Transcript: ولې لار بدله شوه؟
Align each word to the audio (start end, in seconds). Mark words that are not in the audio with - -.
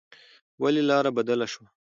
ولې 0.61 0.81
لار 0.89 1.05
بدله 1.17 1.47
شوه؟ 1.53 1.67